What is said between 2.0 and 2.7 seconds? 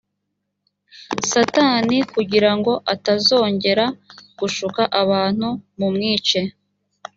kugira